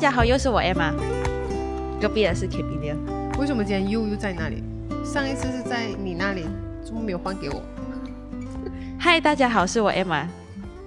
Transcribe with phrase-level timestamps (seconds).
[0.00, 0.94] 大家好，又是我 Emma，
[2.00, 2.96] 隔壁的是 K B 的。
[3.38, 4.62] 为什么今天又又在那里？
[5.04, 6.46] 上一次是在你那里，
[6.82, 7.62] 怎么没有还给我？
[8.98, 10.24] 嗨，大家好，是我 Emma，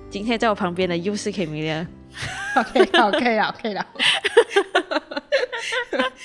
[0.10, 1.86] 今天在我旁边的又是 K B 的。
[2.56, 3.86] OK OK 了 OK 了，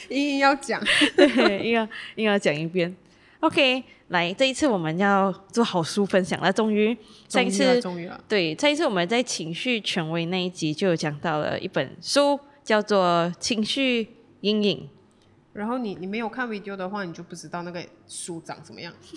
[0.09, 0.83] 硬 硬要讲，
[1.14, 2.97] 对，硬要硬要讲一遍。
[3.41, 6.97] OK，来，这一次我们要做好书分享了，终于
[7.28, 14.06] 上一次终于了，对，上一次我们在情绪权威那一集就有讲到了一本书，叫做《情绪
[14.42, 14.91] 阴影
[15.55, 18.92] 然后你你没有看 video 的话，你就不知道那个书长什么样。》。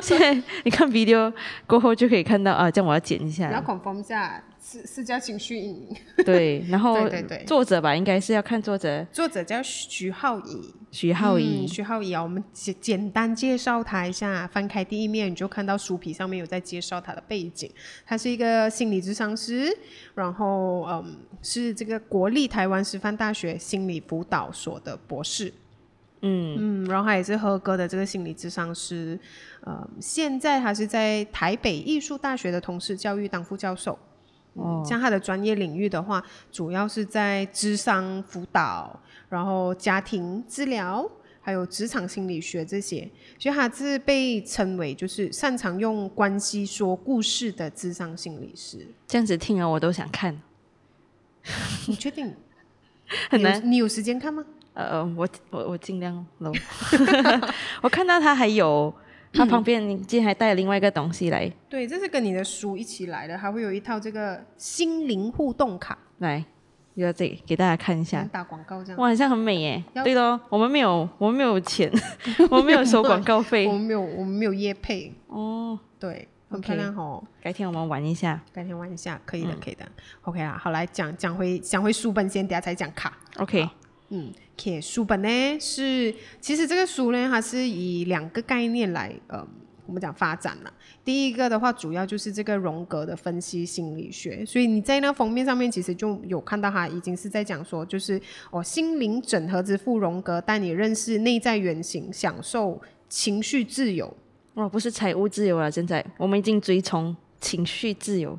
[0.00, 0.32] 现在
[0.62, 1.32] 你看 video
[1.66, 3.60] 过后就可以看到啊，这样我要剪一你要下。
[3.60, 10.74] confirm 一下，是是叫情绪阴影， 对，然后对对对作者吧，应该是要看作者作者叫徐浩怡。
[10.90, 11.68] 徐浩怡嗯。
[11.68, 14.46] 徐浩怡啊，我们简简单介绍他一下。
[14.48, 17.70] 翻开第一面，你就看到书皮上面有在介绍他的背景。
[18.04, 19.74] 他是一个心理咨商师，
[20.14, 25.52] 然后嗯，是这个国立台湾师范大学心理辅导所的博士。
[26.22, 29.18] 嗯嗯，然后他也是合格的这个心理咨商师。
[29.62, 33.98] 呃，现在他是在台北艺术大学的同事教育当副教授。
[34.54, 41.08] 哦，像他的专业领域的话，主要是在智商辅导，然后家庭治疗，
[41.40, 48.86] 还有职场心理学这些，所以他是被称为就是擅长用关系说故事的智商心理师。
[49.06, 50.40] 这样子听了我都想看，
[51.86, 52.34] 你确定？
[53.30, 53.70] 很难你有。
[53.70, 54.44] 你有时间看吗？
[54.72, 56.52] 呃，我我我尽量喽。
[57.82, 58.94] 我看到他还有，
[59.32, 66.44] 他旁边今天还带了另外一个东西来，对，这是跟你的书一起来的，还会有一套这个心灵互动卡，来，
[66.96, 68.22] 就在这里给大家看一下。
[68.32, 69.00] 打广告这样。
[69.00, 69.84] 哇，好像很美耶！
[69.94, 71.90] 要对咯，我们没有，我们没有钱，
[72.50, 73.78] 我们没有收广告费我费。
[73.78, 77.22] 们没有，我们没有业配，哦，对，很漂亮哦。
[77.40, 78.42] 改天我们玩一下。
[78.52, 79.86] 改天玩一下，可以的，可以的。
[80.22, 83.16] OK 啦，好，来讲讲回讲回书本先，等下才讲卡。
[83.38, 83.68] OK，
[84.08, 89.46] 嗯，OK，书本呢是，其实这个书呢，它是以两个概念来，呃，
[89.86, 90.72] 我们讲发展了。
[91.02, 98.20] 第一个的话，主要就是这个荣格的分析心理学，所以你在那封面上面其实就有看到，它已经是在讲说，就是
[98.50, 102.78] 哦，心灵整合之父荣格带你认识内在原型，享受
[103.08, 104.14] 情绪自由。
[104.54, 108.38] 哇，不是财务自由了，现在我们已经追从情绪自由。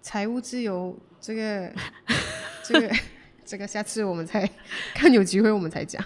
[0.00, 1.72] 财务自由这个
[2.64, 2.90] 这个
[3.52, 4.48] 这个，下次我们再
[4.94, 6.02] 看有机会我们才讲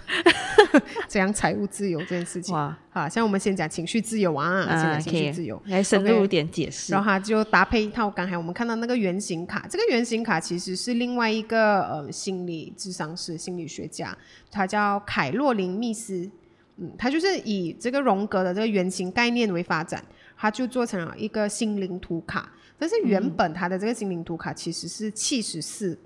[1.07, 2.53] 怎样财务自由这件事情。
[2.53, 5.61] 哇，好，像我们先讲情绪自由啊，先啊，讲情绪自由。
[5.67, 6.91] 来深入一点解释。
[6.91, 14.13] 然后它就搭配一套刚才我们看到那个原型卡，这个原型卡其实是另外一个呃心理智商师、心理学家，
[14.51, 16.29] 他叫凯洛琳密斯。
[16.75, 20.03] 嗯，他就是以这个荣格的这个原型概念为发展，
[20.35, 22.51] 他就做成了一个心灵图卡。
[22.77, 25.97] 但是原本他的这个心灵图卡其实是七十四、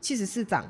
[0.00, 0.64] 七十四张，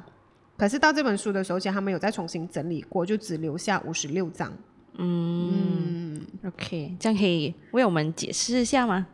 [0.57, 4.53] 可是到这本书的时候，其实他们有再重新整理过，就只留下五十六章。
[4.99, 6.21] 嗯。
[6.45, 9.07] OK，这样可以为我们解释一下吗？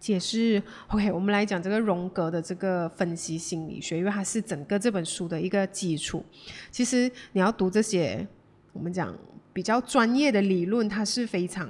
[0.00, 6.24] 解释，OK，我们来讲这个荣格的这个分析心理学，因为它是整个这本书的一个基础。
[6.70, 8.24] 其实你要读这些，
[8.72, 9.12] 我们讲
[9.52, 11.68] 比较专业的理论，它是非常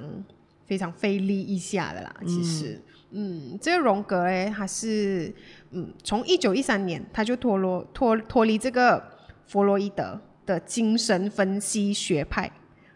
[0.67, 2.15] 非常费力一下的啦。
[2.27, 2.83] 其实，嗯
[3.61, 5.33] 这个荣格嘞，他是
[5.71, 9.03] 嗯，从一九一三年他就脱落脱脱离这个
[9.47, 12.51] 弗洛伊德的精神分析学派。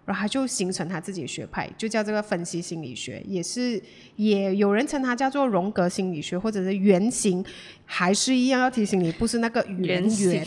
[0.04, 3.80] 然后他就形成他自己的学派，就叫这个分析心理学，也是
[4.16, 7.42] 也有人称它叫做荣格心理学，或者是原型，
[7.84, 10.44] 还是一样要提醒你，不是那个圆圆，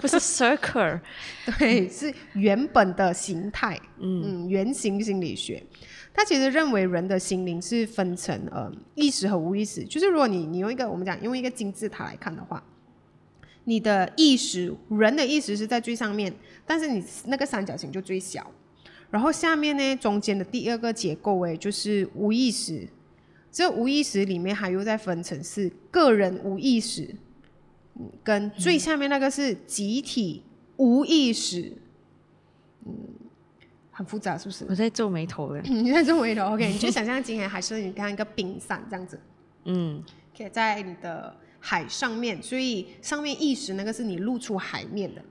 [0.00, 0.98] 不 是 circle，
[1.58, 5.62] 对，是原本的形态，嗯，原型心理学。
[6.16, 12.64] 他其实认为人的心灵是分成呃意识和无意识，就是如果你你用一个我们讲用一个金字塔来看的话，
[13.64, 16.34] 你的意识人的意识是在最上面，
[16.64, 18.50] 但是你那个三角形就最小，
[19.10, 22.88] 然后下面呢中间的第二个结构诶就是无意识，
[23.52, 27.14] 这无意识里面还又再分成是个人无意识，
[28.24, 30.42] 跟最下面那个是集体
[30.78, 31.72] 无意识，
[32.86, 32.94] 嗯，
[33.96, 34.66] 很复杂是不是？
[34.68, 35.60] 我在皱眉头了。
[35.64, 36.68] 你在皱眉头，OK？
[36.68, 39.18] 你就想象今天还是你看一个冰山这样子，
[39.64, 40.04] 嗯，
[40.36, 45.22] 可以在你的海上面，所以上面意识那个是你露出海面的，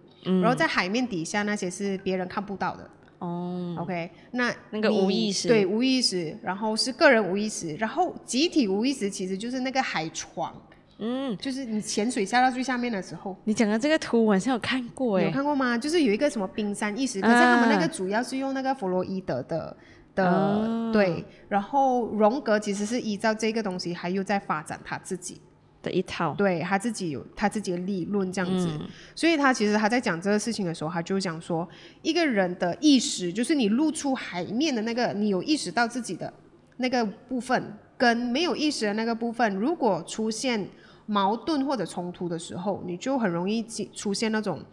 [0.42, 2.90] 然后在海面底下那些是别人看不到的。
[3.20, 10.54] 哦，OK，那那个你无意识对无意识，然后是个人无意识，然后集体无意识其实就是那个海床，
[10.98, 15.34] 嗯，就是你潜水下到最下面的时候，你讲的这个图我好像有看过你有哎。
[15.34, 15.78] 看过吗？
[15.78, 19.76] 就是有一个什么冰山意识，可是他们那个主要是用那个弗洛伊德的
[20.14, 20.92] 的、哦。
[20.94, 25.42] 对，然后荣格其实是依照这个东西，还又在发展他自己。
[25.86, 28.88] 的一套，对他自己有他自己的理论这样子，嗯。
[29.14, 31.70] 所以他其实他在讲这个事情的时候，他就讲说，
[32.02, 36.34] 一个人的意识，就是你露出海面的那个，你有意识到自己的
[36.78, 40.68] 那个部分，跟没有意识的那个部分，如果出现
[41.06, 43.64] 矛盾或者冲突的时候，你就很容易
[43.94, 44.64] 出现那种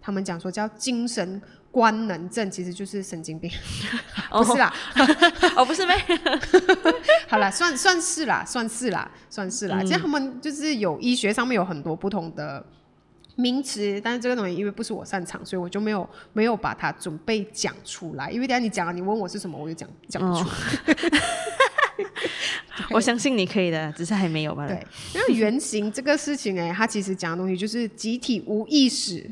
[0.00, 1.40] 他们讲说叫精神
[1.70, 3.50] 官能症，其实就是神经病，
[4.30, 4.72] 不是啦，
[5.56, 5.96] 哦，不是咩？
[7.28, 9.82] 好啦，算算是啦，算是啦，算是啦。
[9.82, 12.64] 其实他们就是有医学上面有很多不同的
[13.36, 18.30] 名词，但是这个东西因为不是我擅长，所以我就没有没有把它准备讲出来。
[18.30, 20.48] 因为等下你讲了，你问我是什么，我就讲讲不出。
[22.90, 24.66] 我相信你可以的，只是还没有吧？
[24.66, 29.30] 对，因为原型这个事情、哎，它其实讲的东西就是集体无意识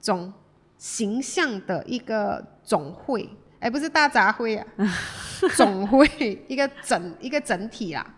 [0.00, 0.32] 中
[0.78, 3.28] 形象的一个总会，
[3.60, 4.66] 哎，不是大杂烩啊，
[5.56, 6.08] 总会
[6.48, 8.14] 一个整一个整体啦。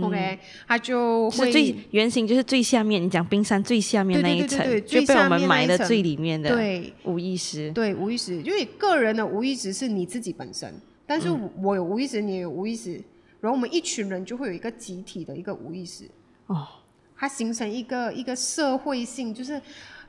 [0.00, 0.38] OK，
[0.68, 7.68] 它就会是最圆形，就是最下面，你讲冰山最下面那一层，对对对对对就被我们埋的最里面的对无意识。
[7.72, 10.72] 对，无意识，因为个人的无意识是你自己本身，
[11.12, 11.50] 但是嗯。
[11.62, 12.92] 我有无意识，你也有无意识，
[13.38, 16.10] 然后我们一群人就会有一个集体的一个无意识，
[16.46, 16.66] 哦，
[17.14, 19.60] 它形成一个一个社会性，就是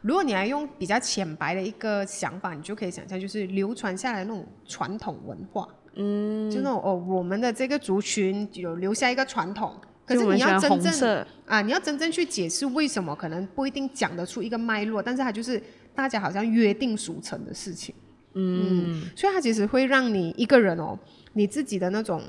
[0.01, 9.75] 如果你来用比较浅白的一个想法，你就可以想象，就是流传下来那种传统文化，嗯，就那种哦，我们的这个族群有留下一个传统。
[10.05, 15.61] 可是你要真正，啊，你要真正去解释为什么，可能不一定讲得出一个脉络，但是它就是
[15.95, 17.95] 大家好像约定俗成的事情。
[18.33, 20.97] 嗯，所以它其实会让你一个人哦，
[21.33, 22.21] 你自己的那种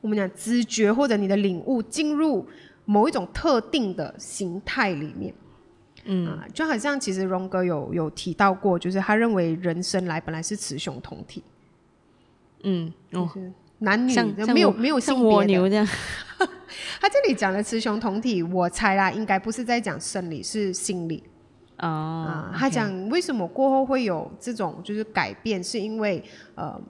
[0.00, 2.46] 我们讲知觉或者你的领悟进入
[2.84, 5.34] 某一种特定的形态里面。
[6.08, 11.42] 嗯啊，就好像其实荣格有有提到过，就是他认为人生来本来是雌雄同体，
[12.62, 14.14] 嗯，哦，就是男女
[14.54, 15.44] 没有蜗没有性别的。
[15.46, 15.84] 牛这样，
[17.00, 21.24] 他这里讲的雌雄同体，我猜啦，应该不是在讲生理，是心理。
[21.78, 26.22] 哦啊，，他讲为什么过后会有这种就是改变，是因为
[26.54, 26.80] 呃，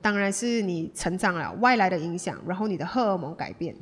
[0.00, 3.74] 当然是你成长了，外来的影响，然后你的荷尔蒙改变，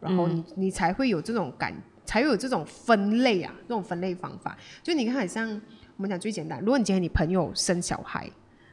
[0.00, 1.74] 然后你、你才会有这种感，
[2.04, 4.56] 才会有这种分类啊，这种分类方法。
[4.82, 5.48] 就你看，很像
[5.96, 8.30] 我们讲最简单，如果你今天你朋友生小孩，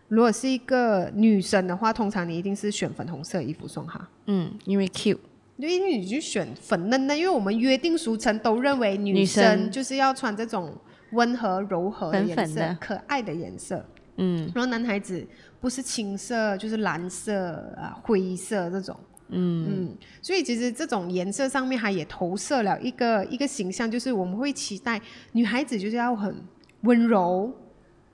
[0.08, 4.08] 如果是一个女生的话，通常你一定是选粉红色衣服送她。
[4.28, 5.18] 嗯，因为 cute
[5.58, 10.74] 因为你就选粉嫩嫩，因为我们约定俗成都认为女生就是要穿这种
[11.12, 12.78] 温和柔和的颜色、粉粉的。
[12.80, 13.86] 可爱的颜色。
[14.18, 14.52] 嗯。
[14.54, 15.26] 然后男孩子
[15.60, 18.98] 不是青色就是蓝色啊、灰色这种。
[19.30, 19.96] 嗯。
[20.22, 25.02] 所以其实这种颜色上面，它也投射了一个一个形象，就是我们会期待
[25.34, 26.36] 女孩子就是要很
[26.82, 27.52] 温柔，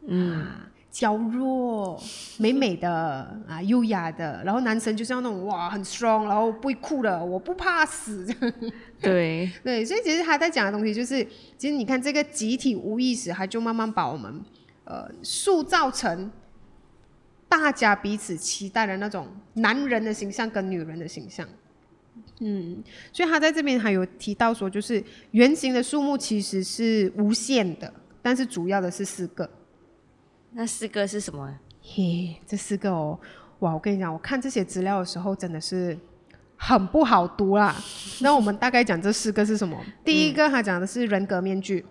[0.08, 2.00] 嗯、啊，娇弱、
[2.38, 8.24] 美美的啊，优雅的，然后男生就是要那种哇很 strong，然后不会哭的，我不怕死
[9.02, 14.40] 对， 对，所以其实他在讲的东西就是，其实你看这个集体无意识，他就慢慢把我们
[14.86, 16.32] 呃塑造成
[17.50, 21.48] 大家彼此期待的那种男人的形象跟女人的形象。
[22.40, 29.50] 嗯，所以他在这边还有提到说，就是圆形的数目其实是无限的，但是主要的是四个。
[30.54, 31.58] 那四个是什么？
[31.82, 33.20] 嘿，这四个哦，
[33.60, 33.74] 哇！
[33.74, 35.98] 我跟你讲，我看这些资料的时候真的是
[36.56, 37.76] 很不好读啦。
[38.22, 39.78] 那我们大概讲这四个是什么？
[40.06, 41.86] 第一个，他讲的是人格面具。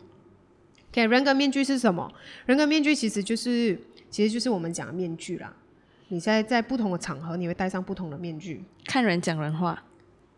[0.91, 2.11] OK，人格面具是什么？
[2.47, 3.79] 人格面具其实就是，
[4.09, 5.55] 其实就是我们讲的面具啦。
[6.09, 9.83] 你在在不同的场合，你会戴上不同的面具，看人讲人话，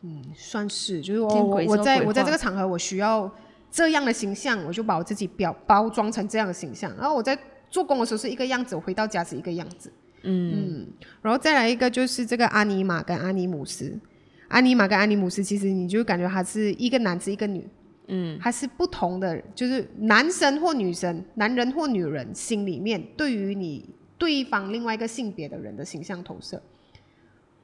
[0.02, 3.30] 嗯算是就是我我我在我在这个场合我需要
[3.70, 7.36] 这样的形象，我就把我自己表包装成这样的形象，然后我在
[7.74, 9.92] 做工的时候是一个样子，我回到家是一个样子。
[10.22, 10.86] 嗯
[11.20, 13.98] 然后再来一个就是这个阿尼玛跟阿尼姆斯，
[14.46, 17.68] 阿尼玛跟阿尼姆斯其实你就感觉他是一个男子一个女，
[18.06, 26.62] 嗯，他是不同的，就是男生或女生，男人或女人心里面对于你对方另外一个性别的人的形象投射。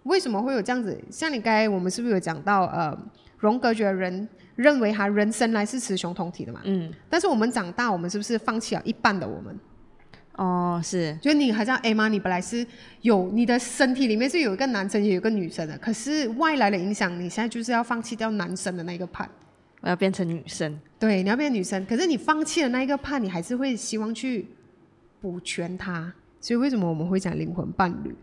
[0.03, 1.01] 为什么会有这样子？
[1.09, 2.99] 像你刚才我们是不是有讲到，呃，
[3.39, 6.61] 荣格觉得人认为他人生来是雌雄同体的嘛？
[6.65, 9.57] 嗯，但是我们长大，我们是不是放弃了一半的我们？
[10.41, 12.67] 哦，是，就是你好像 A 妈，你本来是
[13.03, 19.29] 有你的身体里面是有一个男生也有一个女生的，可是外来的影响，你现在就是要放弃掉男生的那个 part。
[19.83, 24.49] 我要变成女生，对，你要变成女生，可是你放弃了那一个 part，你还是会希望去
[25.21, 26.11] 补全它。
[26.41, 28.17] 所以为什么我们会讲灵魂伴侣？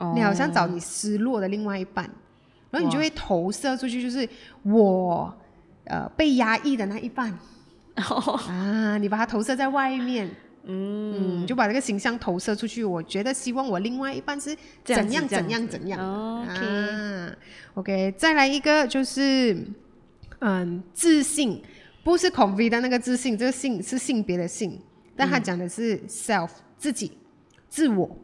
[0.00, 2.04] 哦，你好像找你失落的另外一半，
[2.70, 4.28] 然后你就会投射出去，就是
[4.64, 5.34] 我
[5.84, 7.32] 呃被压抑的那一半
[8.48, 10.28] 啊，你把它投射在外面。
[10.70, 12.84] 嗯，就把这个形象投射出去。
[12.84, 16.04] 我觉得希望我另外一半是怎样怎样子怎样的。
[16.04, 17.36] 哦，OK，啊
[17.74, 19.56] ，OK，再来一个就是
[20.40, 21.62] 嗯，自信
[22.04, 24.78] 不是 conv 的那个自信，这个性是性别的性，
[25.16, 27.12] 但他讲的是 self 自己
[27.70, 28.16] 自我，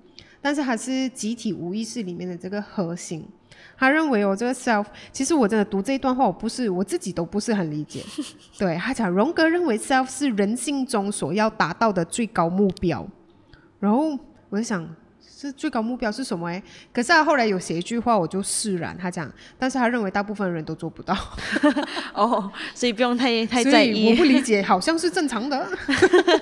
[0.43, 3.27] 但是还是集体无意识里面的这个核心。
[3.77, 8.03] 他认为我这个 self，其实我真的读这一段话，我不是我自己都不是很理解。
[8.59, 13.07] 对他讲，荣格认为 self 是人性中所要达到的最高目标。
[13.81, 14.19] 然后
[14.49, 14.89] 我就想，
[15.21, 16.49] 是最高目标是什么？
[16.49, 18.97] 哎，可是他后来有写一句话，我就释然。
[18.97, 21.15] 他讲，但是他认为大部分人都做不到。
[22.15, 24.11] 哦，所以不用太太在意。
[24.11, 25.69] 我不理解，好像是正常的。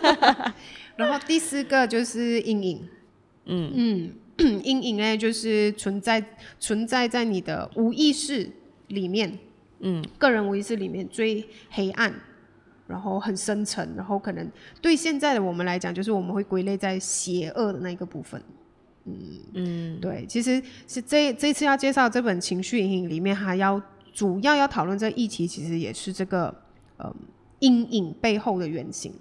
[0.94, 2.88] 然后第四个就是阴影。
[3.46, 4.12] 嗯嗯。
[4.64, 6.24] 阴影呢，就是存在
[6.58, 8.50] 存在在你的无意识
[8.88, 9.38] 里面，
[9.80, 12.12] 嗯，个人无意识里面最黑暗，
[12.86, 18.42] 然后很深沉，然后可能对现在的我们来讲，就是我们会归类在邪恶的那个部分，
[19.04, 19.14] 嗯。
[19.54, 23.80] 嗯，对，其实是这这次要介绍这本情绪阴影里面，还要
[24.12, 26.54] 主要要讨论这个议题，其实也是这个
[26.98, 27.14] 嗯
[27.58, 29.12] 阴影背后的原型，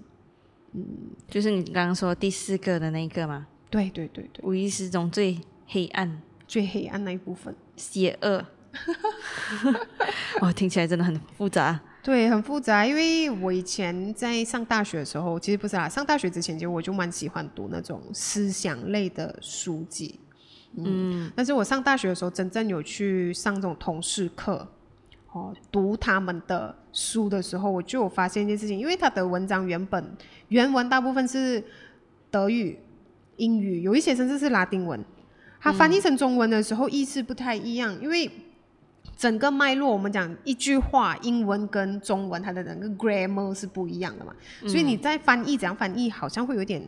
[0.72, 0.84] 嗯，
[1.28, 3.46] 就是你刚刚说第四个的那个吗？
[3.72, 8.44] 对对对对，无意识中最黑暗、最黑暗那一部分，邪恶。
[10.42, 11.80] 哇，听起来真的很复杂。
[12.02, 12.84] 对，很复杂。
[12.84, 20.20] 因为我以前在上大学的时候，其实不是啦，上大学之前，其实我就蛮喜欢读那种思想类的书籍。
[20.76, 24.68] 嗯，但是我上大学的时候，真正有去上这种同事课，
[25.32, 30.14] 哦，读他们的书的时候，我就有发现一件事情，因为他的文章原本
[30.48, 31.64] 原文大部分是
[32.30, 32.78] 德语。
[33.36, 35.02] 英语有一些甚至是拉丁文，
[35.60, 38.30] 它翻译成中文的时候意思不太一样，因为
[39.16, 44.34] 整个脉络我们讲一句话，英文跟中文它的整个 grammar 是不一样的嘛，
[44.66, 46.82] 所以你在翻译怎样翻译，好像会有点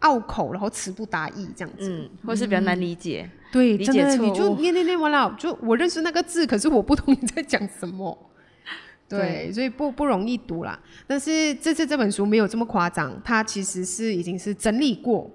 [0.00, 3.28] 拗口，然后词不达意这样子，或是比较难理解。
[3.50, 8.16] 对，真的你就念念念完了，就我认识那个字，可是我不懂你在讲什么。
[9.08, 10.78] 对，所以不不容易读啦。
[11.06, 15.30] 但是这次这本书没有这么夸张，它其实是已经是整理过。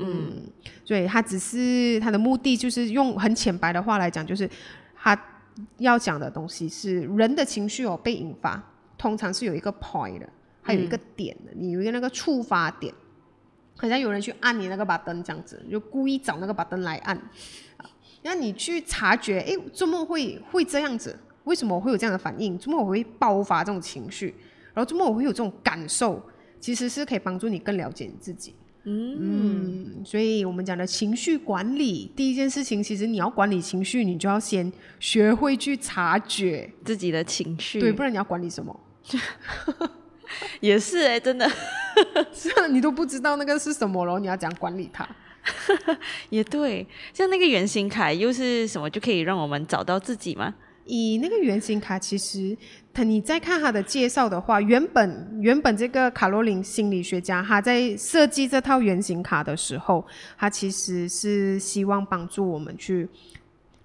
[0.00, 0.42] 嗯，
[0.84, 4.48] 所以他只是他的目的就是用很浅白的话来讲，就是
[4.94, 5.18] 他
[5.78, 8.62] 要讲的东西是人的情绪哦被引发，
[8.96, 10.28] 通常是有一个 point 的，
[10.62, 12.92] 还有一个点的，你有一个那个触发点，
[13.76, 17.20] 好像有人去按你那个把灯这样子，就故意找那个把灯来按，
[18.22, 21.18] 那你去察觉，哎，怎么会会这样子？
[21.44, 22.58] 为什么我会有这样的反应？
[22.58, 24.34] 怎么我会爆发这种情绪？
[24.74, 26.22] 然后怎么我会有这种感受？
[26.60, 28.54] 其实是可以帮助你更了解你自己。
[28.84, 38.80] 嗯，所以我们讲的情绪管理，第一件事情，其实你要管理情绪，你就要先学会去察觉自己的情绪，对，不然你要管理什么？
[40.60, 41.46] 也是哎，真的，
[42.32, 45.08] 是啊，你都不知道那个是什么了，你要怎样管理它？
[46.30, 50.54] 也对，像那个圆形卡又是什么，就可以让我们找到自己吗？
[50.90, 52.56] 以那个原型卡，其实
[52.92, 60.04] 他你再看他的介绍的话，原本原本这个卡罗琳心理学家他在设计这套原型卡的时候，
[60.36, 63.08] 他其实是希望帮助我们去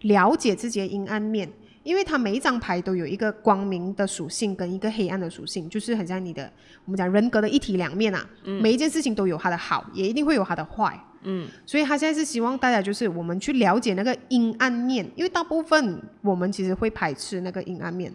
[0.01, 1.47] 了解自己的阴暗面，
[1.86, 6.51] 因为它每一张牌都有一个光明的属性跟一个黑暗的属性，就是很像你的
[6.84, 11.00] 我们讲人格的一体两面啊，每一件事情都有它的好，也一定会有它的坏。
[11.27, 18.12] 嗯，所以他现在是希望大家就是我们去了解那个阴暗面，因为大部分我们其实会排斥那个阴暗面，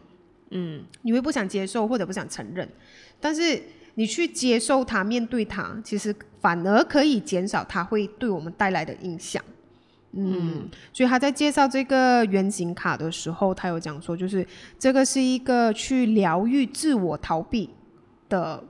[0.50, 2.68] 嗯，你会不想接受或者不想承认，
[3.20, 3.62] 但是
[3.94, 9.42] 你去接受它、面对它，其实反而可以减少它会对我们带来的影响。
[10.12, 14.46] 嗯，所以他在介绍这个原型卡的时候，他有讲说，就是
[14.78, 17.70] 这个是一个去疗愈自我逃避
[18.28, 18.62] 的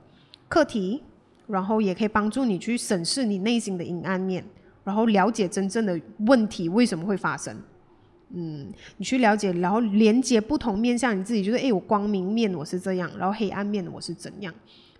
[0.47, 1.03] 课题。
[1.47, 4.41] 然后也可以帮助你去审视你内心的阴暗面，
[4.85, 7.53] 然后了解真正的问题为什么会发生。
[8.29, 14.53] 嗯，你去了解，然后连接不同面向你自己，就是哎，我光明面我是这样，然后黑暗面我是怎样。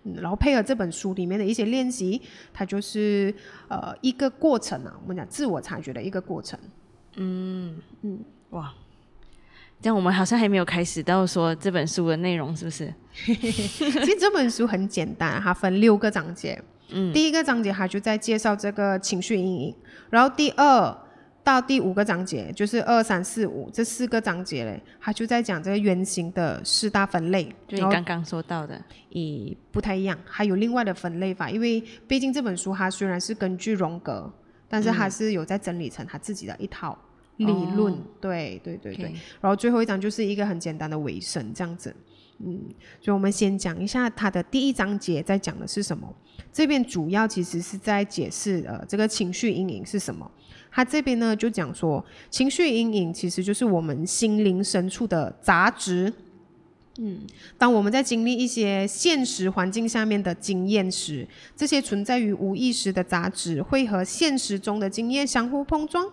[0.04, 2.20] 嗯，然后配合这本书里面的一些练习，
[2.52, 3.34] 它就是
[3.68, 6.58] 呃一个过程啊，我们讲自我察觉的一个过程。
[7.16, 8.72] 嗯嗯，哇。
[9.80, 12.94] 这样我们好像还没有开始到说这本书的内容，是不是？
[13.12, 16.62] 其实这本书很简单，它分六个章节。
[16.90, 19.74] 嗯，第一个章节它就在介绍这个情绪阴影，
[20.08, 20.96] 然后第二
[21.44, 27.44] 到第五个章节就是二三四五这四个章节嘞，他就在讲这个原型的四大分类。
[27.66, 28.80] 就你刚刚说到的，
[29.10, 34.32] 以不太一样，还有另外的分类法，因为毕竟这本书它虽然是根据荣格，
[34.68, 36.96] 但是它是有在整理成他自己的一套。
[37.38, 39.04] 理论，对对对对，
[39.40, 41.92] 然后最后一章就是一个很简单的尾声，这样子，
[42.38, 42.60] 嗯，
[43.00, 46.14] 所以我们先讲一下它的第一章节在讲的是什么。
[46.52, 50.30] 这边主要其实是在解释呃这个情绪阴影是什么。
[50.74, 56.10] 它这边呢就讲说，情绪阴影其实就是我们心灵深处的杂质，
[56.98, 57.20] 嗯
[57.58, 66.06] 当我们在经历一些现实环境下面的经验时，这些存在于无意识的杂质会和现实中的经验相互碰撞，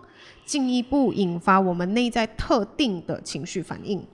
[0.44, 4.04] 进一步引发我们内在特定的情绪反应。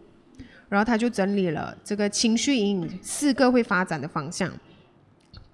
[0.68, 4.52] 然后他就整理了这个情绪阴影四个会发展的方向。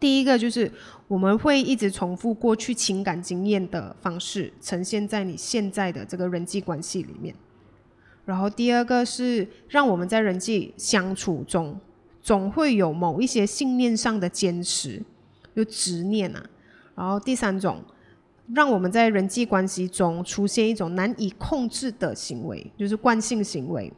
[0.02, 0.68] 第一个就是
[1.06, 7.32] 我们会一直重复过去情感经验的方式，呈现在你现在的这个人际关系里面。
[8.24, 11.78] 然后第二个是让我们在人际相处中，
[12.20, 15.00] 总会有某一些信念上的坚持，
[15.54, 16.44] 有执念啊。
[16.96, 17.80] 然后第三种，
[18.52, 23.92] 让我们在人际关系中出现一种难以控制的行为，就是惯性行为。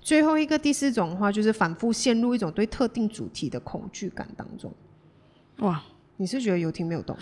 [0.00, 4.72] 最后一个第四种的话，就是反复陷入一种对特定主题的恐惧感当中。
[5.58, 5.80] 哇，
[6.16, 7.16] 你是觉得游艇没有动？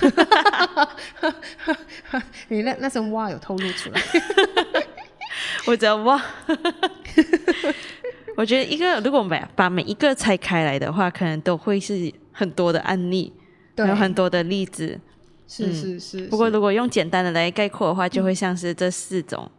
[2.48, 4.00] 你那那声哇有透露出来。
[5.66, 6.20] 我觉得哇，
[8.36, 13.32] 我觉得一个如果我们把把每一个拆开来的话，可能都会是很多的案例，
[13.74, 14.98] 对有很多的例子。
[15.46, 16.26] 是是是。
[16.28, 19.50] 不过如果用简单的来概括的话，就会像是这四种，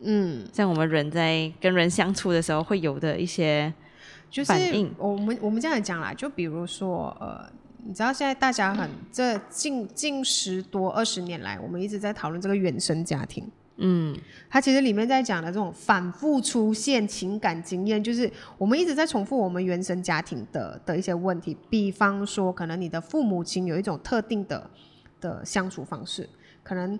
[0.00, 3.72] 嗯，像我们人在跟人相处的时候会有的一些
[4.30, 7.44] 就是反应我们我们这样讲啦，就比如说呃，
[7.84, 13.44] 你知道现在大家很这近近十多二十年来，我们一直在讨论这个原生家庭。
[13.76, 14.16] 嗯
[14.48, 21.56] 它其实里面在讲的这种反复出现情感经验，就是我们一直在重复我们原生家庭的的一些问题。
[21.68, 24.70] 比方说，可能你的父母亲有一种特定的
[25.20, 26.28] 的相处方式，
[26.62, 26.98] 可能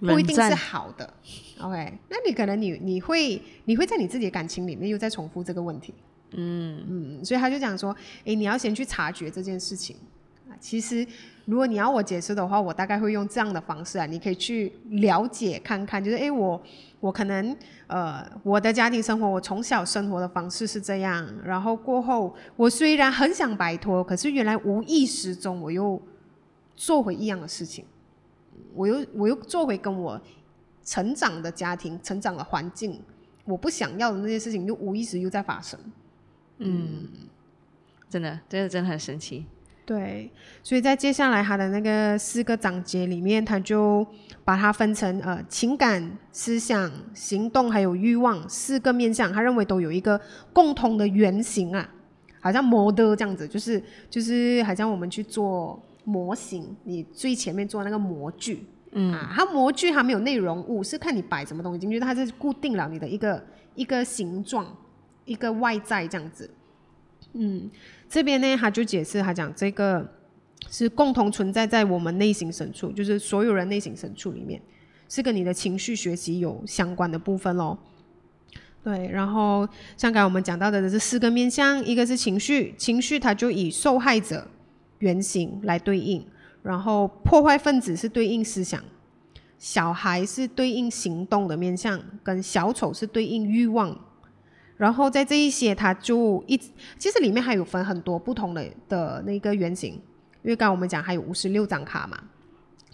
[0.00, 1.14] 不一定是好的。
[1.60, 5.94] OK，那你可能你你会你会在你自己的感情里面又在重复这个问题。
[6.32, 9.96] 嗯嗯，所以他就讲说，诶，你要先去察觉这件事情
[10.48, 10.54] 啊。
[10.60, 11.06] 其实，
[11.46, 16.60] 如果你要我解释的话，我大概会用这样的方式啊，你可以去了解看看，就是诶，我
[17.00, 26.00] 我可能呃，我的家庭生活，我从小生活的方式是这样，然后过后我虽然很想摆脱，可是原来无意识中我又
[26.76, 27.84] 做回一样的事情，
[28.74, 30.20] 我又我又做回跟我
[30.84, 33.00] 成长的家庭、成长的环境，
[33.44, 35.78] 我不想要的那些事情，又无意识又在发生。
[36.60, 37.08] 嗯，
[38.08, 39.44] 真的，这个真的很神奇。
[39.86, 40.30] 对，
[40.62, 44.06] 所以在接下来他的那个四个章节里面，他就
[44.44, 50.20] 把它分成呃情感、思想、行动还有欲望四个面向，他认为都有一个
[50.52, 51.90] 共同的原型啊，
[52.40, 59.12] 好像 model 这样子，就是就是好像我们去做模型，你最前面做那个模具，嗯。
[59.12, 63.44] 啊，它模具它没有内容物，是看你摆什么东西进去，它是固定了你的一个
[63.74, 64.72] 一个形状，
[65.30, 66.50] 一个外在这样子。
[67.34, 67.70] 嗯，
[68.08, 70.04] 这边呢，他就解释，他讲这个
[70.68, 74.60] 是共同存在在我们内心深处，就是所有人内心深处里面，
[75.08, 77.78] 是跟你的情绪学习有相关的部分咯。
[78.82, 84.44] 对，然后像刚才我们讲到的这四个面向，一个是情绪，情绪它就以受害者
[84.98, 86.26] 原型来对应，
[86.64, 88.82] 然后破坏分子是对应思想，
[89.58, 93.96] 小孩是对应行动的面向，跟小丑是对应欲望。
[94.80, 96.56] 然后在这一些，它就一
[96.98, 102.18] 其实里面还有分很多不同的的那个原型，因为刚刚我们讲还有五十六张卡嘛，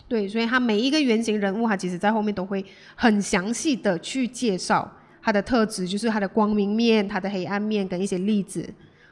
[0.08, 2.64] 对，所以它每一个原型人物，它其实在后面都会
[2.96, 4.90] 很详细的去介绍
[5.22, 8.68] 它的特质，就是它的光明面、它的黑暗面跟一些例子，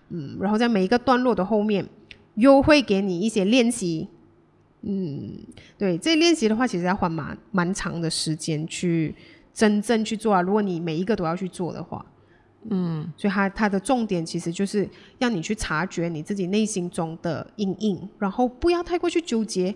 [0.09, 1.87] 嗯，然后在每一个段落的后面
[2.35, 4.09] 又会给你一些练习，
[4.83, 5.39] 嗯，
[5.79, 9.15] 对，这练习的话，其实要花蛮蛮长的时间去
[9.53, 10.43] 真正去做啊。
[10.43, 12.05] 如果你每一个都要去做的话，
[12.71, 19.75] 嗯，所以它它的重点其实就是让你去察觉你自己内心中的阴影，然后不要太过去纠结，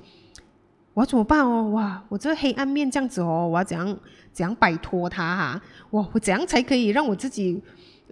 [0.95, 1.69] 我要怎么办哦？
[1.71, 3.99] 哇，我这个黑暗面这样子哦，我要怎样
[4.33, 7.61] 怎样摆脱它哈、哇，我怎样才可以让我自己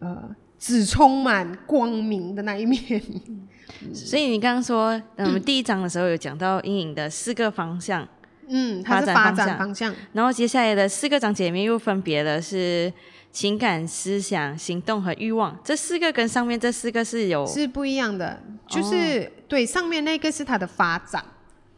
[0.01, 0.23] 呃
[0.59, 2.81] 只充满光明的那一面？
[3.93, 8.07] 所以你刚刚说，嗯，第一章的时候有讲到阴影的四个方向，
[8.49, 9.93] 嗯，它是发展方向。
[10.12, 12.91] 然后接下来的四个章节里面又分别的是
[13.37, 21.22] 情感、思想、行动和欲望，这四个跟上面这四个是有是不一样的，就是、对上面那个是它的发展，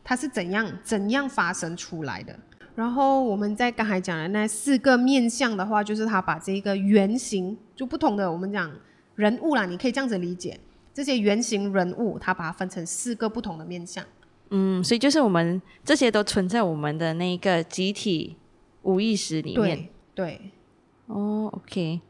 [0.04, 2.38] 它是怎样怎样发生出来的。
[2.76, 8.70] 然后我们在刚才讲的那四个面相的话，就是他把这个原型就不同的我们讲
[9.16, 10.60] 人物啦，你可以这样子理解，
[10.94, 14.04] 这些原型人物，他把它分成四个不同的面相。
[14.50, 18.36] 嗯，所以就是我们这些都存在我们的那个集体
[18.82, 19.76] 无意识里面。
[20.14, 20.52] 对对
[21.08, 22.00] 哦，OK，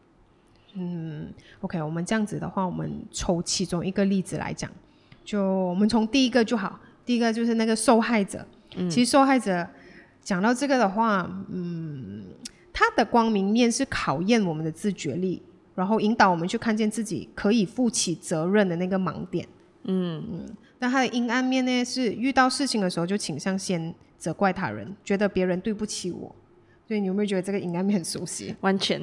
[0.74, 1.32] 嗯
[1.62, 4.70] ，OK，我们这样子的话，我们抽其中一个例子来讲，
[5.24, 8.46] 就我们从第一个就好，第一个就是那个受害者。
[8.90, 9.66] 其实受害者
[10.20, 12.22] 讲到这个的话，嗯，
[12.72, 15.40] 他的光明面是考验我们的自觉力，
[15.74, 19.48] 然后引导我们去看见自己可以负起责任的那个盲点。
[19.84, 20.56] 嗯嗯。
[20.78, 26.34] 但他的阴暗面呢，是遇到事情的时候就倾向先责怪他人，觉得别人对不起我。
[26.88, 28.56] 所以你有没有觉得这个应该面很熟悉？
[28.62, 28.98] 完全。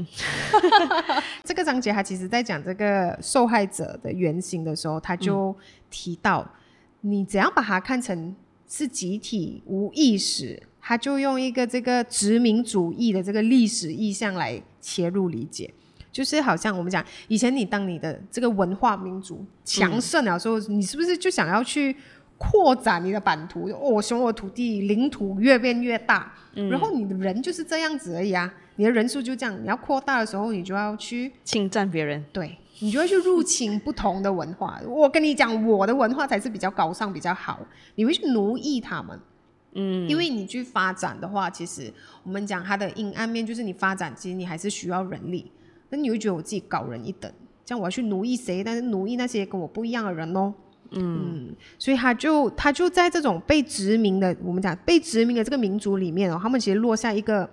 [1.46, 5.56] 这个章节他其实在讲这个受害者的原型的时候，他就
[5.92, 6.52] 提到，
[7.02, 8.36] 你怎样把它看成
[8.68, 15.72] 是集体无意识，他就用一个这个殖民主义的这个历史意象来切入理解，
[16.12, 21.96] 就是好像我们讲以前你当你的这个文化民族强盛的时候，你是不是就想要去？
[22.38, 34.82] 扩展你的版图，哦，雄我土地领土越变越大，然后你的人就是这样子而已啊，你的人数就这样，你要扩大的时候，你就要去侵占别人，对你就会去入侵不同的文化。
[34.86, 37.60] 我跟你讲，我的文化才是比较高尚、比较好，
[37.96, 39.18] 你会去奴役他们，
[39.74, 41.92] 嗯，因为你去发展的话，其实
[42.24, 45.50] 我们讲它的阴暗面就是你发展，其实你还是需要人力，
[45.90, 47.32] 那你会觉得我自己高人一等，
[47.64, 48.62] 这样我要去奴役谁？
[48.62, 50.54] 但是奴役那些跟我不一样的人哦。
[50.92, 57.50] 嗯，所以他就他就在这种被殖民的，我们讲被殖民的这个民族里面哦，他们其实落下一个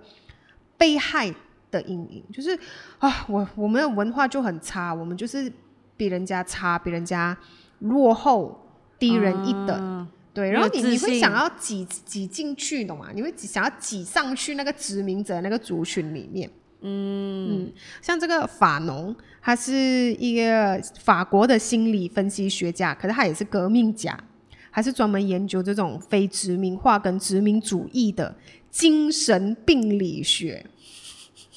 [0.77, 1.33] 被害
[1.71, 2.57] 的阴影，就是
[2.99, 5.51] 啊，我我们的文化就很差，我们就是
[5.97, 7.37] 比人家差，比人家
[7.79, 8.67] 落后，
[8.97, 13.07] 低人一等，对，然后你你会想要挤挤进去，懂吗？
[13.13, 16.49] 你会想要挤上去那个殖民者那个族群里面。
[16.85, 19.73] 嗯，像这个法农，他是
[20.19, 24.21] 一个法国的心理分析学家，可是他也是革命家，
[24.69, 28.35] 还是专门研究这种非殖民化跟殖民主义的
[28.69, 30.65] 精神病理学，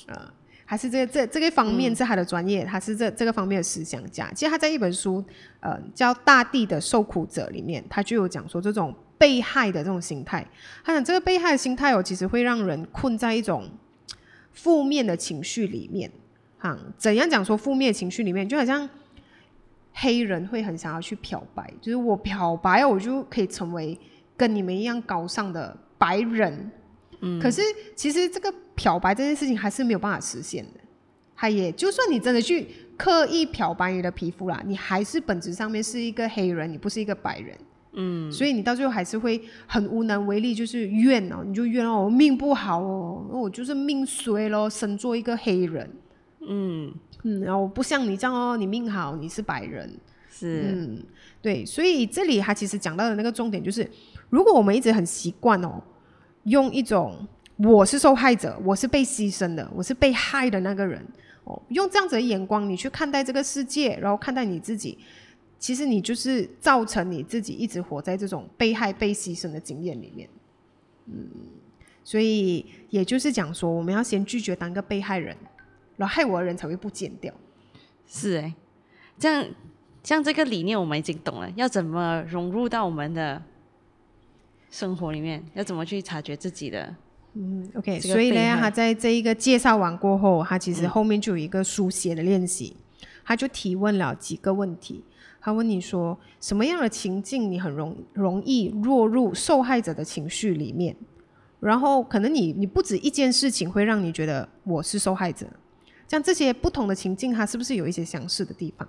[0.06, 0.32] 啊，
[0.64, 4.30] 还是这这这个方面是他的专业，他是这这个方面的思想家。
[4.32, 5.24] 其实他在一本书，
[5.58, 10.46] 呃，叫《大地的受苦者》里面，他就有讲说这种被害的这种心态。
[10.84, 13.68] 他讲这个被害的心态哦，其实会让人困在一种。
[14.56, 16.10] 负面的情绪里面，
[16.58, 18.88] 哈，怎样讲说负面情绪里面，就好像
[19.92, 23.96] 黑人会很想要去漂白，就是我漂白，我就可以成为
[24.36, 26.70] 跟你们一样高尚的白人。
[27.20, 27.60] 嗯，可是
[27.94, 30.80] 其实这个漂白这件事情还是没有办法实现的。
[31.36, 32.66] 他也就算你真的去
[32.96, 37.54] 刻意漂白你的皮肤啦，你还是本质上面是一个黑人，你不是一个白人。
[37.98, 45.90] 嗯，所以你到最后还是会很无能为力，就是怨哦，你就怨哦，我命不好哦，我就是命衰咯，生做一个黑人。
[46.46, 46.92] 嗯
[47.24, 49.90] 嗯，然后我不像你这样哦，你命好，你是白人。
[50.30, 51.02] 是，嗯，
[51.40, 53.90] 对，所以这里他其实讲到的那个重点就是，
[54.28, 55.82] 如果我们一直很习惯哦，
[56.44, 61.02] 用一种我是受害者，我是被牺牲的，我是被害的那个人
[61.44, 64.98] 哦，用这样子的眼光你去看待这个世界，然后看待你自己。
[65.58, 70.28] 其实你就是造成你自己一直活在这种被害、被牺牲的经验里面，
[71.06, 71.26] 嗯，
[72.04, 75.36] 所以也就是讲说，我们要先拒绝当个被害人，
[75.96, 77.32] 然后害我的人才会不见掉。
[78.06, 78.54] 是哎，
[79.18, 79.44] 这样
[80.02, 83.42] 像这个理念我们已经懂了，要怎么融入到我们的
[84.70, 85.42] 生活里面？
[85.54, 86.94] 要怎么去察觉自己的？
[87.32, 87.98] 嗯，OK。
[88.00, 92.76] 所以呢，他在这一个介绍完过后，他其实后面就有一个书写的练习，
[93.24, 95.02] 他就提问了几个问题。
[95.46, 100.96] 他问你说什么样的情境你很容容易落入受害者的情绪里面，
[101.60, 105.46] 然后可能你你不止一件事情会让你觉得我是受害者，
[106.08, 108.88] 像这些不同的情境，它是不是有一些相似的地方？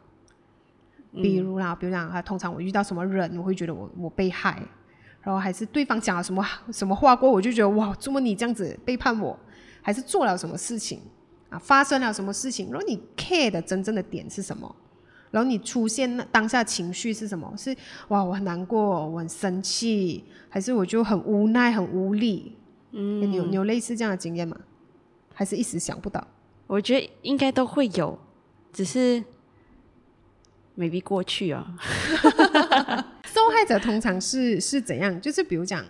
[1.12, 4.60] 比如啦，比如讲，他通常我遇到什么人，我会觉得我我被害，
[5.22, 9.38] 然后还是对方讲了什么什么话过，我就觉得哇，怎么你这样子背叛我，
[9.84, 11.02] 还是做了什么事情
[11.50, 11.60] 啊？
[11.60, 12.72] 发生了什么事情？
[12.72, 14.76] 然后你 care 的真正的点是什么？
[15.32, 17.54] 然后你出现那当下情绪是什么？
[17.58, 17.76] 是
[18.08, 22.56] 哇，我很难过，我很生气，还是我就很无奈、很无力？
[22.92, 24.58] 嗯，你有你有类似这样的经验吗？
[25.34, 26.26] 还是一时想不到？
[26.66, 28.18] 我觉得应该都会有，
[28.74, 29.24] 只是
[30.78, 31.76] maybe 过去啊。
[33.28, 35.20] 受害者通常是是怎样？
[35.22, 35.84] 就是比如讲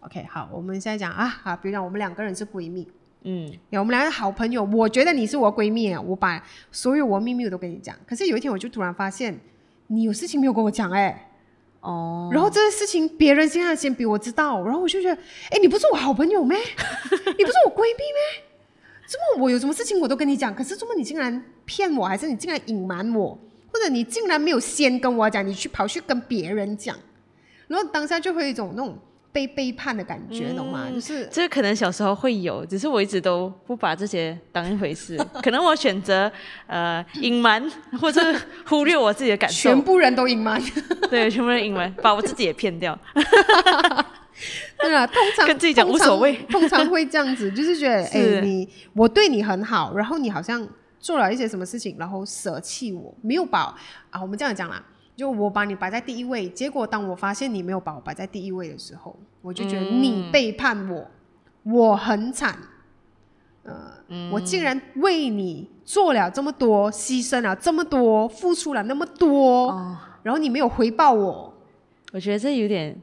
[0.00, 2.86] ，OK，好，我们现在讲啊，好，比如讲我们两个人是闺蜜。
[3.26, 7.96] 嗯，我们两个好朋友，我觉得你是我闺蜜啊，我把所有我秘密我都跟你讲。
[8.06, 9.34] 可是有一天，我就突然发现
[9.86, 11.30] 你有事情没有跟我讲，哎，
[11.80, 15.14] 哦，然后这个事情别人现在先比我知道，然后我就觉得，
[15.50, 16.58] 哎，你不是我好朋友咩？
[17.38, 18.44] 你不是我闺蜜咩？
[19.06, 23.38] 怎么我有什么事情我都跟你讲，可是怎么你竟然骗我，还是你竟然隐瞒我，
[23.72, 26.94] 或者你竟然没有先跟我讲，你去跑去跟别人讲，
[27.68, 28.98] 然后当下就会有一种那种。
[29.34, 30.88] 被背叛的感觉，懂吗？
[30.94, 35.18] 就是这可能小时候会有，只是我一直都不把这些当一回事。
[35.42, 36.30] 可能我选择
[36.68, 37.60] 呃隐瞒
[38.00, 38.22] 或者
[38.64, 40.62] 忽略我自己的感受，全部人都隐瞒，
[41.10, 42.96] 对，全部人隐瞒，把我自己也骗掉。
[44.78, 50.64] 对啊，通常跟自己讲无所谓，通常会这样子，就是觉得哎，你我对你很好，然后你好像
[51.00, 53.74] 做了一些什么事情，然后舍弃我，没有把
[54.10, 54.80] 啊，我们这样讲啦，
[55.16, 61.08] 就我把你摆在第一位，结果当我发现你没有把我摆在第一位的时候，我就觉得你背叛我，
[61.62, 62.56] 我很惨。
[63.62, 63.92] 呃，
[64.30, 71.54] 我竟然为你做了这么多，牺牲了这么多，付出了那么多，哦，然后你没有回报我，
[72.12, 73.00] 我觉得这有点，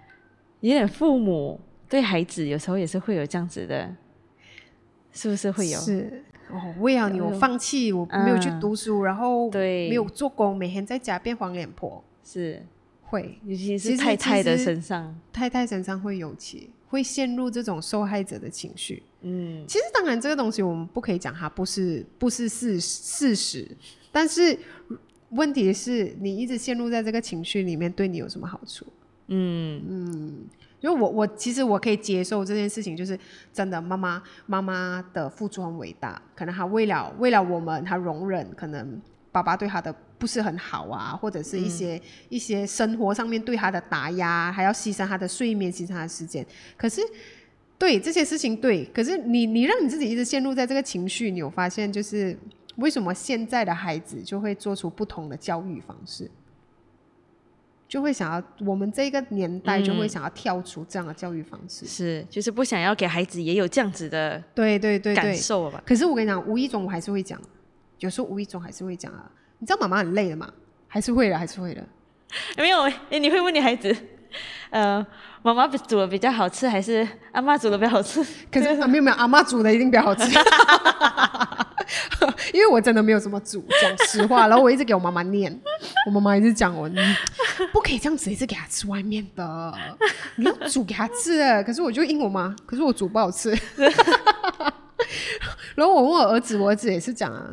[0.60, 3.94] 有点父母对孩子有时候也是会有这样子的，
[5.12, 5.78] 是不是会有？
[5.80, 9.88] 是哦，为了你我放弃，我没有去嗯读书，然后对。
[9.88, 12.62] 没有做工，每天在家变黄脸婆，是，
[13.02, 13.38] 会。
[13.44, 19.02] 尤其是太太的身上，太太身上会尤其，会陷入这种受害者的情绪。
[19.22, 23.76] 嗯，其实当然这个东西我们不可以讲它不是不是事事实，
[24.10, 24.58] 但是
[25.30, 28.84] 问题是你一直陷入在这个情绪里面，对你有什么好处？
[29.28, 33.18] 嗯，因为我我其实我可以接受这件事情，就是
[33.52, 46.44] 真的妈妈妈妈的付出很伟大，可能她为了为了我们，她容忍可能爸爸对她的不是很好啊，或者是一些、一些生活上面对她的打压，还要牺牲她的睡眠，牺牲她的时间。
[46.76, 47.00] 可是
[47.78, 52.36] 对这些事情对，可是你你让你自己一直陷入在这个情绪，你有发现就是
[52.76, 56.30] 为什么现在的孩子就会做出不同的教育方式？
[57.92, 61.84] 就会想要，我们这个年代就会想要跳出这样的教育方式。
[61.84, 65.36] 是，就是不想要给孩子也有这样子的对对对感对。
[65.36, 65.82] 受吧？
[65.84, 67.38] 可是我跟你讲，无意中我还是会讲，
[67.98, 69.30] 有时候无意中还是会讲啊。
[69.58, 70.50] 你知道妈妈很累的嘛？
[70.88, 71.86] 还是会的，还是会的。
[72.56, 73.94] 没有，诶你会问你孩子，
[74.70, 75.06] 呃，
[75.42, 78.24] 妈妈煮的比较好吃，还是阿妈煮的比较好吃？
[78.50, 80.24] 可是啊，没有没有，阿妈煮的一定比较好吃。
[82.52, 84.46] 因为我真的没有什么煮，讲实话。
[84.48, 85.60] 然后我一直给我妈妈念，
[86.06, 86.98] 我妈妈一直讲我，你
[87.72, 89.74] 不可以这样子一直给她吃外面的，
[90.36, 91.62] 你要煮给她吃的。
[91.64, 93.56] 可是我就应我妈，可是我煮不好吃。
[95.74, 97.50] 然后我问我儿子，我儿子也是讲啊，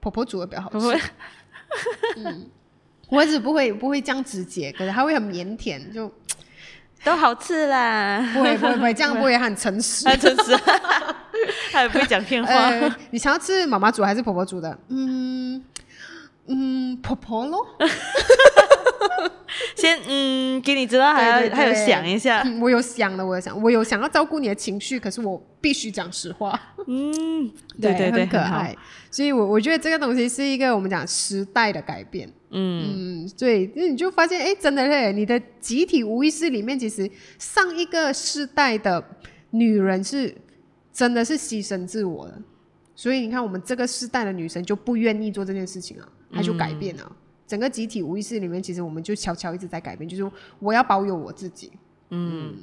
[0.00, 1.00] 婆婆煮的比较好吃。
[3.10, 6.10] 我儿子不会不会这样直接，可是他会很腼腆，就
[7.04, 10.08] 都好吃啦，不会不会不会这样，不会很诚实。
[10.08, 10.56] 很诚实，
[11.70, 12.52] 他也不会讲骗话。
[12.54, 14.78] 呃，你想要吃妈妈煮还是婆婆煮的？
[14.88, 15.62] 嗯
[16.46, 17.66] 嗯，婆婆咯。
[19.76, 26.58] 先嗯，给你知道，还还有想一下，嗯我有想的，我有想，我有想要照顾你的情绪，可是我必须讲实话。
[26.86, 27.48] 嗯，
[27.80, 28.74] 对对对，很可，爱。
[29.10, 32.28] 所以我我觉得这个东西是一个我们讲时代的改变。
[32.56, 39.02] 嗯，嗯，对，那你就发现，哎，真的嘞，你的集体无意识里面，其实上一个世代的
[39.50, 40.34] 女人是
[40.92, 42.40] 真的是牺牲自我的，
[42.94, 47.16] 所以你看，我们这个世代的女生就不愿意做这件事情啊，她就改变了。
[47.46, 51.72] 整个集体无意识里面，其实我们就悄悄一直在改变，就是我要保有我自己。
[52.10, 52.54] 嗯。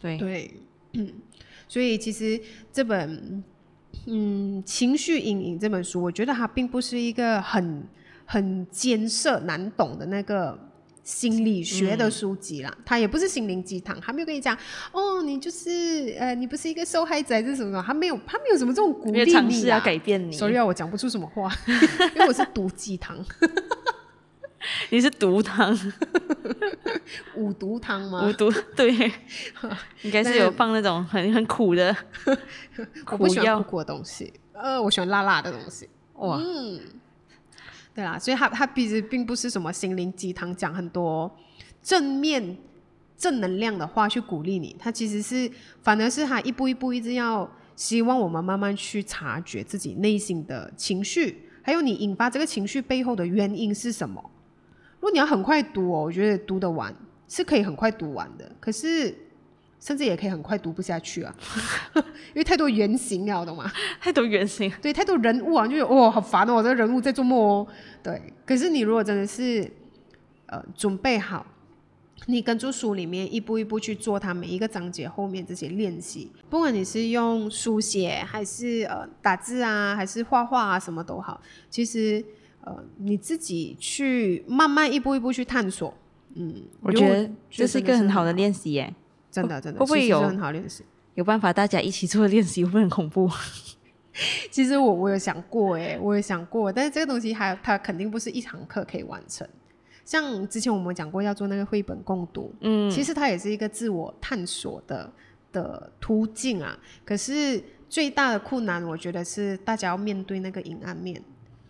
[0.00, 0.50] 对，对，
[0.92, 1.12] 嗯，
[1.66, 2.40] 所以其实
[2.72, 3.42] 这本
[4.06, 7.82] 嗯《情绪阴影》这本书，我觉得它并不是一个很
[8.30, 10.56] 很艰涩难懂的那个
[11.02, 14.54] 心理学的书籍啦，他也不是心灵鸡汤，它没有跟你讲
[14.92, 19.80] 哦，你就是呃，你不是一个受害者还是什么什么，它没有，他没有什么这种鼓励你尝试要。
[19.80, 21.50] 改变你，sorry 啊，我讲不出什么话，
[22.14, 23.16] 因为我是毒鸡汤，
[24.90, 25.74] 你是毒汤，
[27.34, 28.28] 五毒汤吗？
[28.28, 28.92] 五毒，对，
[30.02, 31.96] 应该是有放那种很很苦的
[33.06, 35.88] 我不，喜欢苦苦的东西，呃，我喜欢辣辣的东西。
[36.16, 36.38] 哇，
[37.98, 41.28] 对啦，所以他他其实并不是什么心灵鸡汤，讲很多
[41.82, 42.56] 正面、
[43.16, 44.76] 正能量的话去鼓励你。
[44.78, 45.50] 他其实是
[45.82, 54.22] 反而是他一步一步一直要希望我们慢慢去察觉自己内心的情绪，还有你引发这个情绪背后的原因是什么。
[55.00, 56.94] 如果你要很快读，我觉得读得完
[57.26, 59.12] 是可以很快读完的，可是
[59.80, 61.34] 甚至也可以很快读不下去啊，
[61.94, 63.70] 因为太多原型了，懂吗？
[64.00, 67.66] 太多原型，对，太多人物啊，就有哦，好烦哦，这个人物在做梦哦。
[68.02, 69.70] 对，可是你如果真的是
[70.46, 71.46] 呃准备好，
[72.26, 82.24] 你跟住书里面一步一步去做它每一个章节后面这些练习，不管你是用书写还是呃打字啊，还是画画啊，什么都好，其实
[82.62, 85.94] 呃你自己去慢慢一步一步去探索。
[86.34, 88.92] 嗯，我觉得得这是一个很好的练习耶。
[89.30, 90.84] 真的真的会不会有很好练习？
[91.14, 93.28] 有办法大家一起做练习，会不会很恐怖？
[94.50, 99.46] 其实我我有想过哎，我有想过，但是这个东西还它肯定不是一堂课可以完成。
[100.04, 105.12] 像之前我们讲过要做那个绘本共读，嗯，其实它也是一个自我探索的
[105.52, 106.76] 的途径啊。
[107.04, 111.22] 可是最大的困难，我觉得是大家要面对那个阴暗面，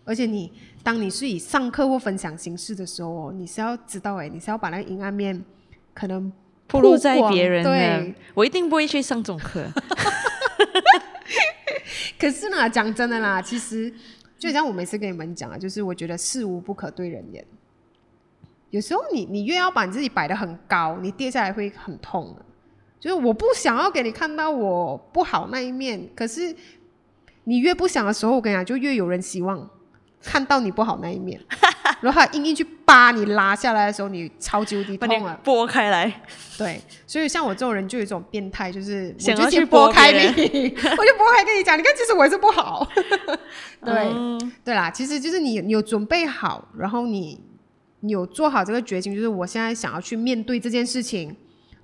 [0.04, 5.44] 而且你当你是以上课或分享形式的时候哦，你是要知道哎，你是要把那个阴暗面
[5.92, 6.32] 可能
[6.68, 9.66] 暴露在别人的对，我一定不会去上这种课。
[12.18, 13.92] 可是呢，讲真的啦，其实
[14.38, 17.44] 就像我每次跟你们讲啊，就是我觉得事无不可对人言。
[18.70, 22.44] 有时候你你越要把你自己摆得很高，你跌下来会很痛的。
[23.00, 26.54] 就是我不想要给你看到我不好那一面，可是
[27.44, 29.70] 你越不想的时候，我跟你讲，就越有人希望
[30.22, 31.40] 看到你不好那一面，
[32.00, 35.38] 然后他硬硬去扒你拉下来的时候，你超级无敌痛啊！
[35.44, 36.22] 拨开来，
[36.58, 42.86] 对，所以像我这种人就有一种变态，就是我想要去就先拨拨开你， 我就拨开跟你讲，你看，其实我也是不好。
[43.84, 47.40] 对、嗯对啦，其实就是你你有准备好，然后你
[48.00, 51.34] 你有做好这个决心，就是我现在想要去面对这件事情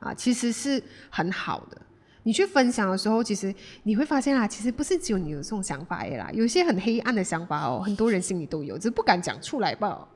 [0.01, 1.81] 啊，其实是很好的。
[2.25, 10.09] 你去分享的时候，其实你会发现啊，其实不是只有你有这种想法耶啦，有一些很黑暗的想法哦，很多人心里都有，只是不敢讲出来吧。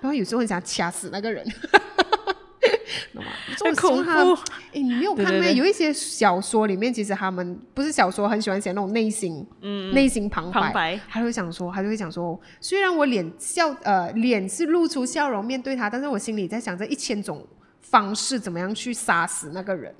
[0.00, 1.44] 然后有时候很想掐死那个人，
[3.14, 3.30] 懂吗？
[3.56, 4.34] 这种他怖。
[4.72, 5.46] 哎，你没有看吗？
[5.50, 10.60] 有一些小说里面，其实他们不是小说，很喜欢写那种内心，嗯，内心旁白。
[10.60, 17.46] 旁白他就会想说，他就会想说，虽然我脸笑，呃，脸是露出笑容面对他，但是我心里在想着一千种
[17.80, 19.94] 方式，怎么样去杀死那个人。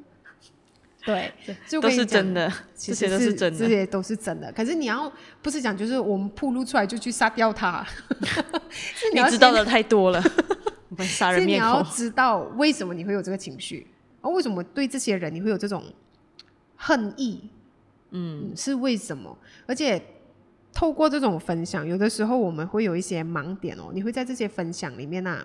[1.04, 1.32] 对，
[1.68, 3.58] 就都是真的，其这些实都是真的。
[3.58, 4.52] 这些都是真的。
[4.52, 5.12] 可是你要
[5.42, 7.84] 不是讲，就是我们铺露出来就去杀掉他，
[9.12, 10.22] 你知道的太多了，
[10.90, 11.90] 我们杀是你要人灭口。
[11.96, 13.86] 知道为什么你会有这个情绪，
[14.20, 15.82] 而为什么对这些人你会有这种
[16.76, 17.50] 恨意，
[18.10, 19.36] 嗯，是为什么？
[19.66, 20.00] 而且
[20.72, 25.44] 透过这种分享，有的时候我们会有一些盲点哦，你会在这些分享里面啊，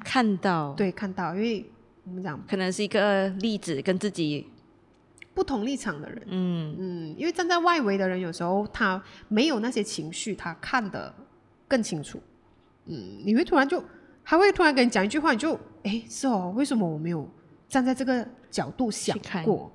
[0.00, 1.64] 看到，对，看到，因为
[2.04, 4.46] 我们讲可能是一个例子，跟自己，
[5.36, 11.14] 不同立场的人，嗯，嗯，因为站在外围的人，有时候他没有那些情绪，他看得
[11.68, 12.18] 更清楚。
[12.86, 13.84] 嗯，你会突然就，
[14.24, 17.28] 他会突然跟你讲一句话，你就，哎，是哦，为什么我没有
[17.68, 19.70] 站在这个角度想过？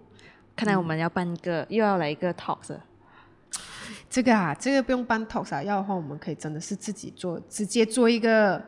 [0.55, 2.83] 看来我们要办一个，又要来一个 talk 了。
[4.09, 8.59] 这个啊，这个不用办 talk 啊，要的话，我们可以真的是自己做，直接做一个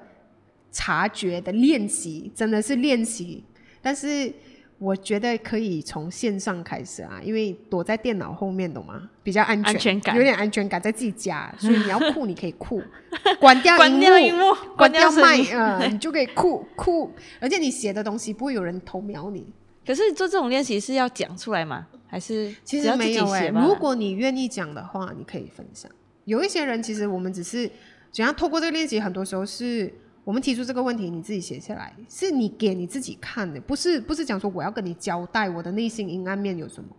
[0.72, 3.44] 察觉的练习，真的是练习。
[3.82, 4.32] 但是
[4.80, 9.10] 我觉得可以从线上开始啊，因为躲在电脑后面，懂吗？
[9.24, 12.82] 比较安全，安全感有点安全感，在自己家，所以你要酷，你可以酷，
[13.40, 19.46] 关掉关掉荧幕，关掉麦嗯，你就可以酷酷，而且你写的东西不会有人偷瞄你。
[19.86, 21.88] 可是做这种练习是要讲出来吗？
[22.08, 25.90] 还是其实没有哎、如果你愿意讲的话，你可以分享。
[26.26, 27.70] 有一些人其实我们只是
[28.12, 29.92] 怎样透过这个练习，很多时候是
[30.24, 36.90] 我们提出这个问题，你自己写下来，是你给你自己看的，不是不是讲说我要跟你交代我的内心阴暗面有什么。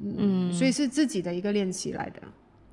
[0.00, 2.22] 嗯，所以是自己的一个练习来的。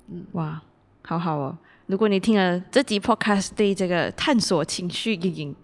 [0.08, 0.62] 嗯哇，
[1.02, 1.58] 好好哦！
[1.86, 5.56] 如果你听了这集 podcast 对这个探索情绪阴影，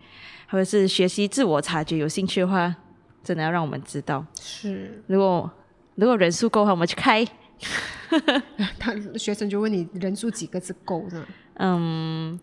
[0.48, 2.74] 或者是学习自我察觉有兴趣的话，
[3.22, 4.24] 真的要让我们知道。
[4.40, 5.48] 是，如果
[5.94, 7.24] 如果人数够的话，我们去开。
[8.80, 11.24] 他学生就问你人数几个是够呢？
[11.58, 12.40] 嗯，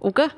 [0.00, 0.28] 五个，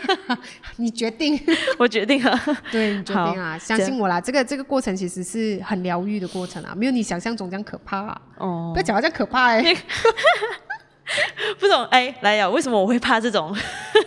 [0.76, 1.38] 你决定，
[1.78, 2.38] 我决定了。
[2.70, 8.20] 对你决定啊，相信我啦，这个这个过程其实是很疗愈的过程啊，没有你想象中这样可怕、啊。
[8.38, 9.62] 哦不，要讲话这样可怕哎、
[11.58, 13.54] 不懂哎，来呀，为什么我会怕这种？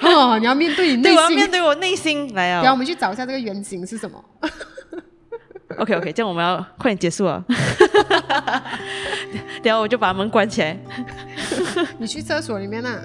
[0.01, 1.29] 哦，你要面对你内心对，我要。
[1.29, 2.61] 面对我内心来呀！
[2.61, 2.75] 然后我啊。
[2.77, 4.23] 们去找一下这个原型是什么。
[5.77, 7.43] OK OK， 这样我们要快点结束了。
[9.61, 10.77] 等一下我就把门关起来。
[11.97, 12.99] 你去厕所里面啊，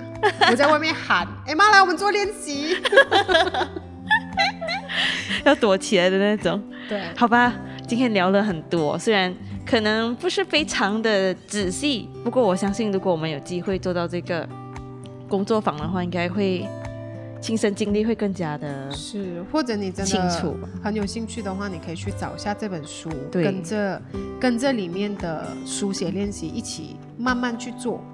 [0.50, 2.76] 我在外面喊：“哎妈，来，我们做练习。
[5.44, 7.54] 要躲起来的那种。”对，好吧，
[7.86, 9.34] 今天聊了很多，虽然
[9.66, 14.46] 可能不是非常的仔细，不过我相信，如果我们有机会做到这个
[15.28, 16.68] 工作坊的话，应该会
[17.40, 20.54] 亲身经历会更加的是，或者你真清的楚。
[20.82, 24.00] 很有兴趣的话，你可以去找一下这本书，跟着
[24.38, 28.04] 跟这里面的书写练习一起慢慢去做。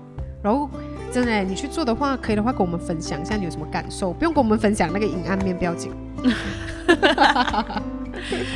[0.42, 0.70] 然后，
[1.12, 5.90] 真的，你去做的话，可以的话跟我们分享一下你有什么感受，不用跟我们分享那个阴暗面，不要紧。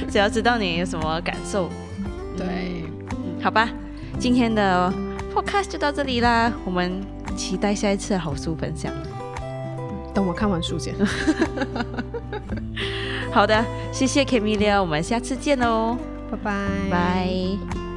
[0.08, 1.68] 只要知道你有什么感受，
[2.36, 2.84] 对，
[3.42, 3.68] 好吧，
[4.20, 4.92] 今天的
[5.34, 7.00] podcast 就到这里啦，我们
[7.36, 8.92] 期待下一次的好书分享。
[10.20, 10.94] 等我看完书先。
[13.32, 15.96] 好的，谢谢 Camilia，我们下次见喽，
[16.30, 16.52] 拜拜，
[16.90, 17.89] 拜。